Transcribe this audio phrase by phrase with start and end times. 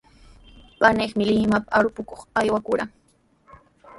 [0.79, 2.89] Paniimi Limapa arupakuq aywakurqan.